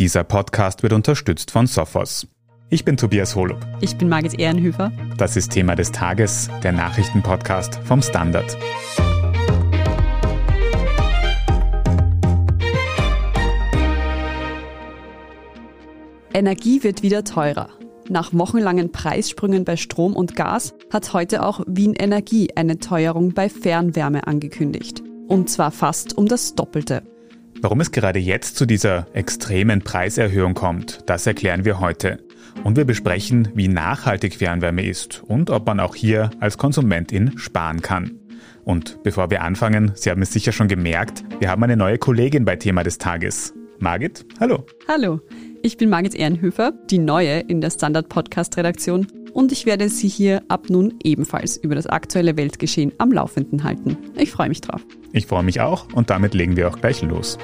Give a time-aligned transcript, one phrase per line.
[0.00, 2.26] Dieser Podcast wird unterstützt von Sophos.
[2.68, 3.64] Ich bin Tobias Holub.
[3.80, 4.90] Ich bin Margit Ehrenhöfer.
[5.18, 8.58] Das ist Thema des Tages, der Nachrichtenpodcast vom Standard.
[16.32, 17.68] Energie wird wieder teurer.
[18.08, 23.48] Nach wochenlangen Preissprüngen bei Strom und Gas hat heute auch Wien Energie eine Teuerung bei
[23.48, 25.04] Fernwärme angekündigt.
[25.28, 27.13] Und zwar fast um das Doppelte.
[27.64, 32.18] Warum es gerade jetzt zu dieser extremen Preiserhöhung kommt, das erklären wir heute.
[32.62, 37.80] Und wir besprechen, wie nachhaltig Fernwärme ist und ob man auch hier als Konsumentin sparen
[37.80, 38.20] kann.
[38.64, 42.44] Und bevor wir anfangen, Sie haben es sicher schon gemerkt, wir haben eine neue Kollegin
[42.44, 43.54] bei Thema des Tages.
[43.78, 44.66] Margit, hallo.
[44.86, 45.20] Hallo,
[45.64, 50.08] ich bin Margit Ehrenhöfer, die neue in der Standard Podcast Redaktion und ich werde Sie
[50.08, 53.96] hier ab nun ebenfalls über das aktuelle Weltgeschehen am Laufenden halten.
[54.14, 54.84] Ich freue mich drauf.
[55.12, 57.38] Ich freue mich auch und damit legen wir auch gleich los.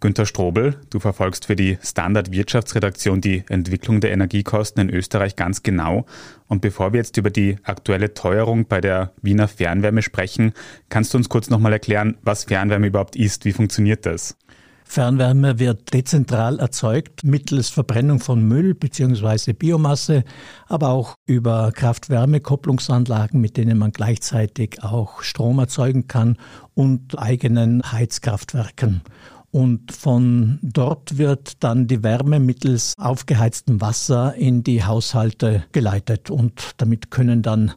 [0.00, 5.62] Günter Strobel, du verfolgst für die Standard Wirtschaftsredaktion die Entwicklung der Energiekosten in Österreich ganz
[5.62, 6.04] genau.
[6.48, 10.52] Und bevor wir jetzt über die aktuelle Teuerung bei der Wiener Fernwärme sprechen,
[10.90, 13.44] kannst du uns kurz nochmal erklären, was Fernwärme überhaupt ist?
[13.44, 14.36] Wie funktioniert das?
[14.84, 19.52] Fernwärme wird dezentral erzeugt mittels Verbrennung von Müll bzw.
[19.52, 20.24] Biomasse,
[20.66, 26.36] aber auch über Kraft-Wärme-Kopplungsanlagen, mit denen man gleichzeitig auch Strom erzeugen kann
[26.74, 29.02] und eigenen Heizkraftwerken.
[29.50, 36.30] Und von dort wird dann die Wärme mittels aufgeheiztem Wasser in die Haushalte geleitet.
[36.30, 37.72] Und damit können dann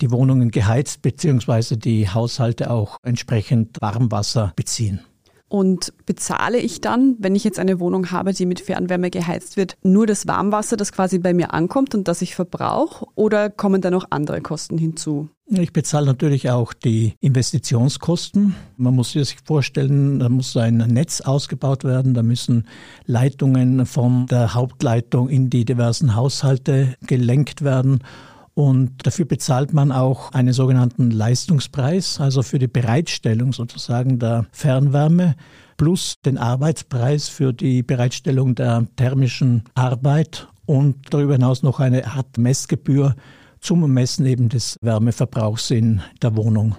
[0.00, 1.76] die Wohnungen geheizt bzw.
[1.76, 5.00] die Haushalte auch entsprechend Warmwasser beziehen.
[5.50, 9.76] Und bezahle ich dann, wenn ich jetzt eine Wohnung habe, die mit Fernwärme geheizt wird,
[9.82, 13.04] nur das Warmwasser, das quasi bei mir ankommt und das ich verbrauche?
[13.16, 15.28] Oder kommen da noch andere Kosten hinzu?
[15.48, 18.54] Ich bezahle natürlich auch die Investitionskosten.
[18.76, 22.68] Man muss sich vorstellen, da muss ein Netz ausgebaut werden, da müssen
[23.06, 28.04] Leitungen von der Hauptleitung in die diversen Haushalte gelenkt werden.
[28.60, 35.34] Und dafür bezahlt man auch einen sogenannten Leistungspreis, also für die Bereitstellung sozusagen der Fernwärme
[35.78, 42.36] plus den Arbeitspreis für die Bereitstellung der thermischen Arbeit und darüber hinaus noch eine Art
[42.36, 43.16] Messgebühr
[43.60, 46.76] zum Messen eben des Wärmeverbrauchs in der Wohnung.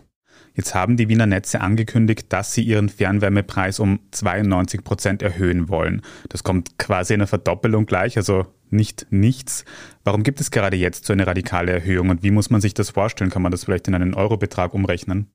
[0.53, 6.01] Jetzt haben die Wiener Netze angekündigt, dass sie ihren Fernwärmepreis um 92 Prozent erhöhen wollen.
[6.29, 9.65] Das kommt quasi einer Verdoppelung gleich, also nicht nichts.
[10.03, 12.89] Warum gibt es gerade jetzt so eine radikale Erhöhung und wie muss man sich das
[12.89, 13.29] vorstellen?
[13.29, 15.31] Kann man das vielleicht in einen Eurobetrag umrechnen?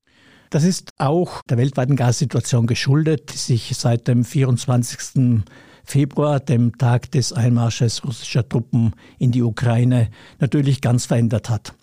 [0.51, 5.45] Das ist auch der weltweiten Gassituation geschuldet, die sich seit dem 24.
[5.85, 11.75] Februar, dem Tag des Einmarsches russischer Truppen in die Ukraine, natürlich ganz verändert hat.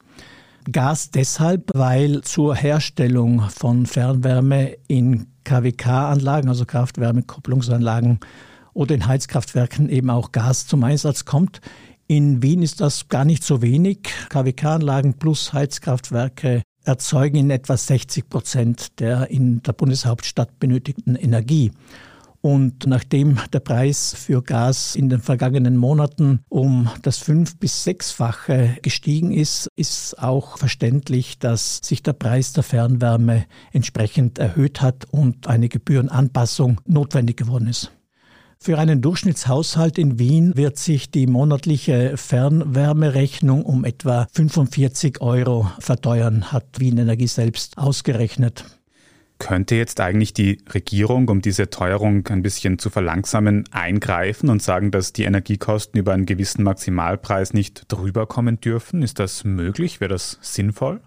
[0.71, 8.19] Gas deshalb, weil zur Herstellung von Fernwärme in KWK-Anlagen, also Kraft-Wärme-Kopplungsanlagen
[8.73, 11.61] oder in Heizkraftwerken eben auch Gas zum Einsatz kommt.
[12.07, 14.09] In Wien ist das gar nicht so wenig.
[14.29, 21.71] KWK-Anlagen plus Heizkraftwerke erzeugen in etwa 60 Prozent der in der Bundeshauptstadt benötigten Energie.
[22.45, 28.75] Und nachdem der Preis für Gas in den vergangenen Monaten um das fünf- bis sechsfache
[28.81, 35.47] gestiegen ist, ist auch verständlich, dass sich der Preis der Fernwärme entsprechend erhöht hat und
[35.47, 37.93] eine Gebührenanpassung notwendig geworden ist.
[38.59, 46.51] Für einen Durchschnittshaushalt in Wien wird sich die monatliche Fernwärmerechnung um etwa 45 Euro verteuern,
[46.51, 48.65] hat Wien Energie selbst ausgerechnet.
[49.43, 54.89] Könnte jetzt eigentlich die Regierung, um diese Teuerung ein bisschen zu verlangsamen, eingreifen und sagen,
[54.89, 59.01] dass die Energiekosten über einen gewissen Maximalpreis nicht drüber kommen dürfen?
[59.01, 59.99] Ist das möglich?
[59.99, 61.01] Wäre das sinnvoll?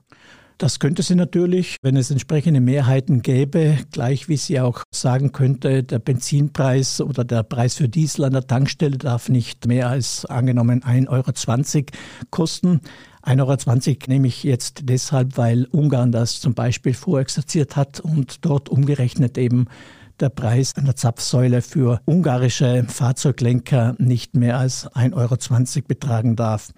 [0.58, 5.82] Das könnte sie natürlich, wenn es entsprechende Mehrheiten gäbe, gleich wie sie auch sagen könnte,
[5.82, 10.82] der Benzinpreis oder der Preis für Diesel an der Tankstelle darf nicht mehr als angenommen
[10.82, 11.98] 1,20 Euro
[12.30, 12.80] kosten.
[13.22, 18.70] 1,20 Euro nehme ich jetzt deshalb, weil Ungarn das zum Beispiel vorexerziert hat und dort
[18.70, 19.66] umgerechnet eben
[20.20, 25.12] der Preis einer Zapfsäule für ungarische Fahrzeuglenker nicht mehr als 1,20
[25.76, 26.72] Euro betragen darf.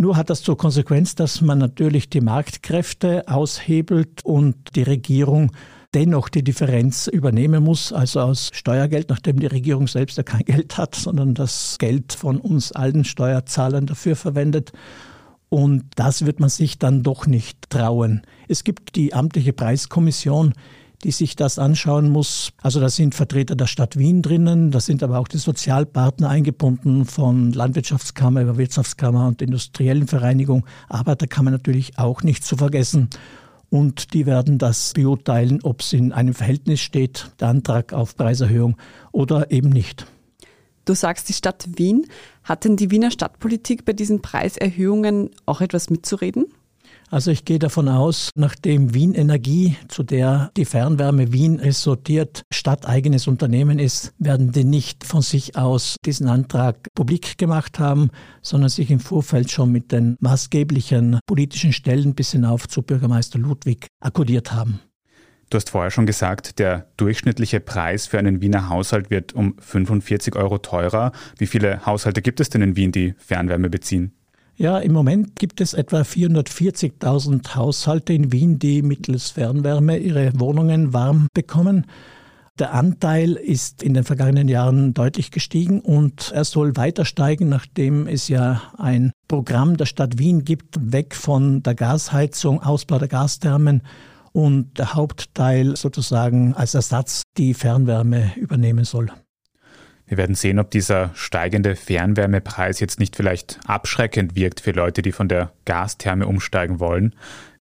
[0.00, 5.52] Nur hat das zur Konsequenz, dass man natürlich die Marktkräfte aushebelt und die Regierung
[5.92, 10.78] dennoch die Differenz übernehmen muss, also aus Steuergeld, nachdem die Regierung selbst ja kein Geld
[10.78, 14.72] hat, sondern das Geld von uns allen Steuerzahlern dafür verwendet.
[15.50, 18.22] Und das wird man sich dann doch nicht trauen.
[18.48, 20.54] Es gibt die amtliche Preiskommission,
[21.04, 22.52] die sich das anschauen muss.
[22.62, 27.06] Also da sind Vertreter der Stadt Wien drinnen, da sind aber auch die Sozialpartner eingebunden
[27.06, 33.08] von Landwirtschaftskammer über Wirtschaftskammer und Industriellen Vereinigung, Arbeiterkammer natürlich auch nicht zu vergessen.
[33.70, 38.76] und die werden das beurteilen, ob es in einem Verhältnis steht, der Antrag auf Preiserhöhung
[39.12, 40.06] oder eben nicht.
[40.84, 42.06] Du sagst, die Stadt Wien.
[42.42, 46.46] Hat denn die Wiener Stadtpolitik bei diesen Preiserhöhungen auch etwas mitzureden?
[47.12, 53.26] Also ich gehe davon aus, nachdem Wien Energie, zu der die Fernwärme Wien ressortiert, stadteigenes
[53.26, 58.10] Unternehmen ist, werden die nicht von sich aus diesen Antrag publik gemacht haben,
[58.42, 63.88] sondern sich im Vorfeld schon mit den maßgeblichen politischen Stellen bis hinauf zu Bürgermeister Ludwig
[63.98, 64.78] akkordiert haben.
[65.50, 70.36] Du hast vorher schon gesagt, der durchschnittliche Preis für einen Wiener Haushalt wird um 45
[70.36, 71.10] Euro teurer.
[71.38, 74.12] Wie viele Haushalte gibt es denn in Wien, die Fernwärme beziehen?
[74.60, 80.92] Ja, im Moment gibt es etwa 440.000 Haushalte in Wien, die mittels Fernwärme ihre Wohnungen
[80.92, 81.86] warm bekommen.
[82.58, 88.06] Der Anteil ist in den vergangenen Jahren deutlich gestiegen und er soll weiter steigen, nachdem
[88.06, 93.80] es ja ein Programm der Stadt Wien gibt, weg von der Gasheizung, Ausbau der Gasthermen
[94.32, 99.10] und der Hauptteil sozusagen als Ersatz die Fernwärme übernehmen soll.
[100.10, 105.12] Wir werden sehen, ob dieser steigende Fernwärmepreis jetzt nicht vielleicht abschreckend wirkt für Leute, die
[105.12, 107.14] von der Gastherme umsteigen wollen.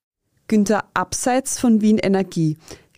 [0.48, 2.58] Günther, abseits von Wien Energie,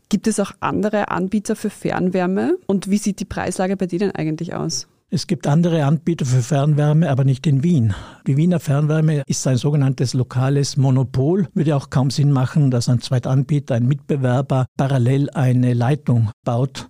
[0.10, 4.54] gibt es auch andere Anbieter für Fernwärme und wie sieht die Preislage bei denen eigentlich
[4.54, 4.88] aus?
[5.15, 7.95] Es gibt andere Anbieter für Fernwärme, aber nicht in Wien.
[8.27, 11.47] Die Wiener Fernwärme ist ein sogenanntes lokales Monopol.
[11.53, 16.89] Würde auch kaum Sinn machen, dass ein zweiter Anbieter, ein Mitbewerber parallel eine Leitung baut.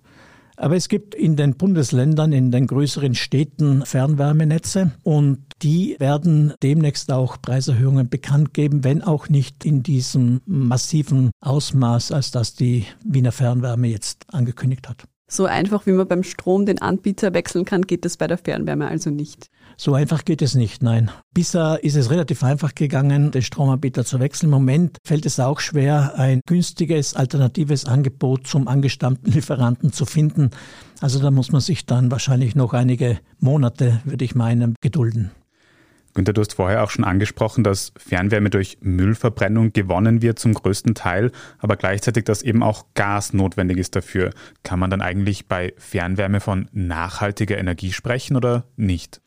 [0.56, 7.12] Aber es gibt in den Bundesländern, in den größeren Städten Fernwärmenetze und die werden demnächst
[7.12, 13.30] auch Preiserhöhungen bekannt geben, wenn auch nicht in diesem massiven Ausmaß, als das die Wiener
[13.30, 15.04] Fernwärme jetzt angekündigt hat.
[15.28, 18.86] So einfach, wie man beim Strom den Anbieter wechseln kann, geht es bei der Fernwärme
[18.86, 19.48] also nicht.
[19.76, 21.10] So einfach geht es nicht, nein.
[21.34, 24.46] Bisher ist es relativ einfach gegangen, den Stromanbieter zu wechseln.
[24.46, 30.50] Im Moment fällt es auch schwer, ein günstiges, alternatives Angebot zum angestammten Lieferanten zu finden.
[31.00, 35.32] Also da muss man sich dann wahrscheinlich noch einige Monate, würde ich meinen, gedulden.
[36.16, 40.94] Günther, du hast vorher auch schon angesprochen, dass Fernwärme durch Müllverbrennung gewonnen wird zum größten
[40.94, 44.30] Teil, aber gleichzeitig, dass eben auch Gas notwendig ist dafür.
[44.62, 49.20] Kann man dann eigentlich bei Fernwärme von nachhaltiger Energie sprechen oder nicht?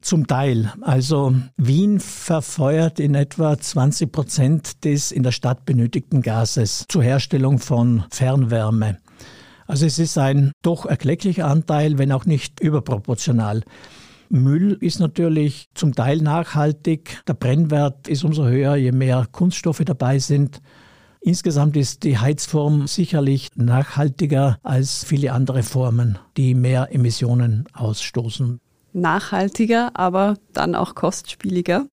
[0.00, 0.72] Zum Teil.
[0.80, 7.58] Also Wien verfeuert in etwa 20 Prozent des in der Stadt benötigten Gases zur Herstellung
[7.58, 8.96] von Fernwärme.
[9.66, 13.62] Also es ist ein doch erklecklicher Anteil, wenn auch nicht überproportional.
[14.30, 17.20] Müll ist natürlich zum Teil nachhaltig.
[17.26, 20.62] Der Brennwert ist umso höher, je mehr Kunststoffe dabei sind.
[21.20, 28.60] Insgesamt ist die Heizform sicherlich nachhaltiger als viele andere Formen, die mehr Emissionen ausstoßen.
[28.92, 31.86] Nachhaltiger, aber dann auch kostspieliger.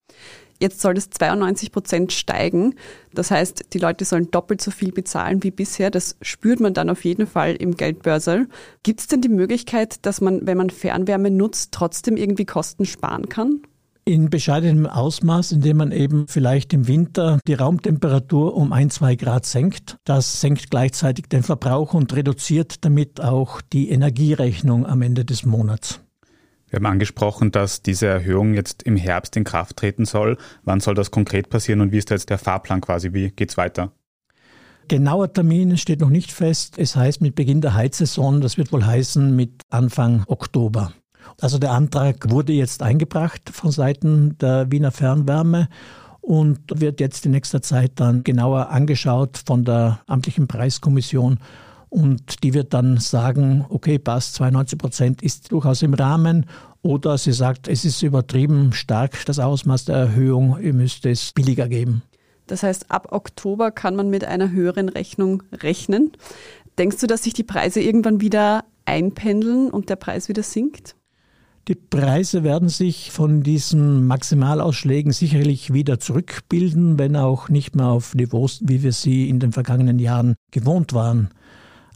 [0.60, 2.76] Jetzt soll es 92 Prozent steigen.
[3.14, 5.92] Das heißt, die Leute sollen doppelt so viel bezahlen wie bisher.
[5.92, 8.48] Das spürt man dann auf jeden Fall im Geldbörsel.
[8.84, 13.30] Gibt es denn die Möglichkeit, dass man, wenn man Fernwärme nutzt, trotzdem irgendwie Kosten sparen
[13.30, 13.62] kann?
[14.06, 19.46] In bescheidenem Ausmaß, indem man eben vielleicht im Winter die Raumtemperatur um ein, zwei Grad
[19.46, 19.98] senkt.
[20.06, 26.00] Das senkt gleichzeitig den Verbrauch und reduziert damit auch die Energierechnung am Ende des Monats.
[26.70, 30.38] Wir haben angesprochen, dass diese Erhöhung jetzt im Herbst in Kraft treten soll.
[30.64, 33.14] Wann soll das konkret passieren und wie ist jetzt der Fahrplan quasi?
[33.14, 33.94] Wie geht es weiter?
[34.90, 36.78] Genauer Termin steht noch nicht fest.
[36.78, 40.94] Es heißt mit Beginn der Heizsaison, das wird wohl heißen mit Anfang Oktober.
[41.42, 45.68] Also der Antrag wurde jetzt eingebracht von Seiten der Wiener Fernwärme
[46.22, 51.40] und wird jetzt in nächster Zeit dann genauer angeschaut von der amtlichen Preiskommission
[51.90, 56.46] und die wird dann sagen, okay, passt, 92 Prozent ist durchaus im Rahmen.
[56.82, 61.68] Oder sie sagt, es ist übertrieben stark das Ausmaß der Erhöhung, ihr müsst es billiger
[61.68, 62.04] geben.
[62.46, 66.12] Das heißt, ab Oktober kann man mit einer höheren Rechnung rechnen.
[66.78, 70.96] Denkst du, dass sich die Preise irgendwann wieder einpendeln und der Preis wieder sinkt?
[71.68, 78.16] Die Preise werden sich von diesen Maximalausschlägen sicherlich wieder zurückbilden, wenn auch nicht mehr auf
[78.16, 81.30] Niveaus, wie wir sie in den vergangenen Jahren gewohnt waren.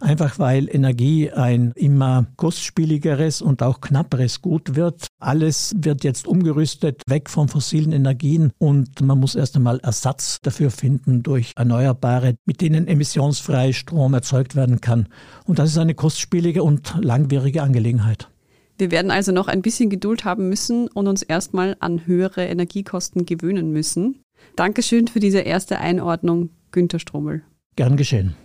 [0.02, 5.08] Einfach weil Energie ein immer kostspieligeres und auch knapperes Gut wird.
[5.20, 10.72] Alles wird jetzt umgerüstet, weg von fossilen Energien und man muss erst einmal Ersatz dafür
[10.72, 15.08] finden durch Erneuerbare, mit denen emissionsfrei Strom erzeugt werden kann.
[15.46, 18.30] Und das ist eine kostspielige und langwierige Angelegenheit.
[18.78, 23.26] Wir werden also noch ein bisschen Geduld haben müssen und uns erstmal an höhere Energiekosten
[23.26, 24.24] gewöhnen müssen.
[24.56, 27.44] Dankeschön für diese erste Einordnung, Günter Stromel.
[27.76, 28.36] Gern geschehen.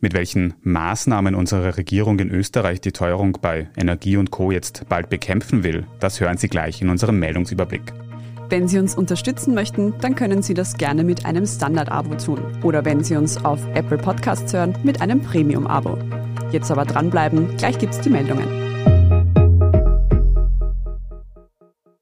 [0.00, 4.52] Mit welchen Maßnahmen unsere Regierung in Österreich die Teuerung bei Energie und Co.
[4.52, 7.92] jetzt bald bekämpfen will, das hören Sie gleich in unserem Meldungsüberblick.
[8.48, 12.40] Wenn Sie uns unterstützen möchten, dann können Sie das gerne mit einem Standard-Abo tun.
[12.62, 15.98] Oder wenn Sie uns auf Apple Podcasts hören, mit einem Premium-Abo.
[16.52, 18.46] Jetzt aber dranbleiben, gleich gibt's die Meldungen.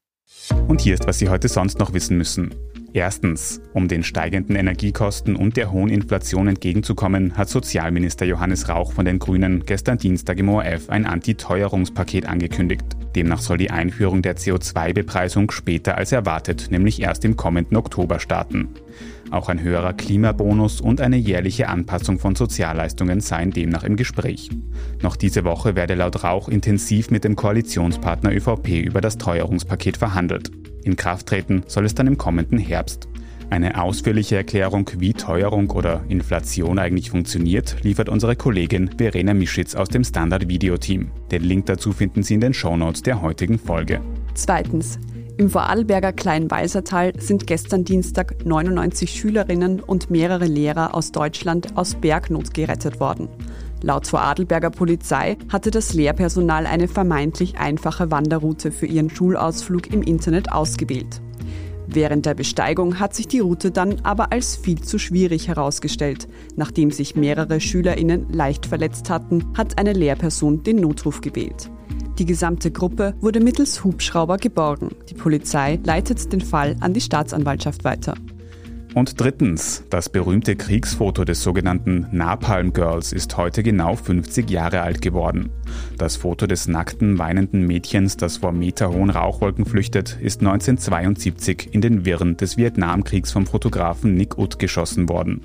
[0.66, 2.52] Und hier ist, was Sie heute sonst noch wissen müssen.
[2.96, 9.04] Erstens, um den steigenden Energiekosten und der hohen Inflation entgegenzukommen, hat Sozialminister Johannes Rauch von
[9.04, 12.84] den Grünen gestern Dienstag im ORF ein Anti-Teuerungspaket angekündigt.
[13.14, 18.70] Demnach soll die Einführung der CO2-Bepreisung später als erwartet, nämlich erst im kommenden Oktober starten.
[19.30, 24.48] Auch ein höherer Klimabonus und eine jährliche Anpassung von Sozialleistungen seien demnach im Gespräch.
[25.02, 30.50] Noch diese Woche werde laut Rauch intensiv mit dem Koalitionspartner ÖVP über das Teuerungspaket verhandelt.
[30.86, 33.08] In Kraft treten soll es dann im kommenden Herbst.
[33.50, 39.88] Eine ausführliche Erklärung, wie Teuerung oder Inflation eigentlich funktioniert, liefert unsere Kollegin Verena Mischitz aus
[39.88, 41.10] dem Standard Video Team.
[41.32, 44.00] Den Link dazu finden Sie in den Shownotes der heutigen Folge.
[44.34, 45.00] Zweitens.
[45.38, 52.54] Im Vorarlberger Kleinweisertal sind gestern Dienstag 99 Schülerinnen und mehrere Lehrer aus Deutschland aus Bergnot
[52.54, 53.28] gerettet worden.
[53.86, 60.50] Laut Vorarlberger Polizei hatte das Lehrpersonal eine vermeintlich einfache Wanderroute für ihren Schulausflug im Internet
[60.50, 61.22] ausgewählt.
[61.86, 66.26] Während der Besteigung hat sich die Route dann aber als viel zu schwierig herausgestellt.
[66.56, 71.70] Nachdem sich mehrere Schülerinnen leicht verletzt hatten, hat eine Lehrperson den Notruf gewählt.
[72.18, 74.96] Die gesamte Gruppe wurde mittels Hubschrauber geborgen.
[75.10, 78.14] Die Polizei leitet den Fall an die Staatsanwaltschaft weiter.
[78.96, 85.02] Und drittens, das berühmte Kriegsfoto des sogenannten Napalm Girls ist heute genau 50 Jahre alt
[85.02, 85.50] geworden.
[85.98, 92.06] Das Foto des nackten, weinenden Mädchens, das vor meterhohen Rauchwolken flüchtet, ist 1972 in den
[92.06, 95.42] Wirren des Vietnamkriegs vom Fotografen Nick Ut geschossen worden.